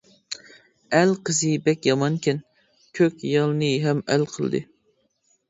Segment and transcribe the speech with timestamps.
[0.99, 2.41] ئەل قىزى بەك يامانكەن،
[3.01, 4.65] كۆك يالنى ھەم ئەل قىلدى.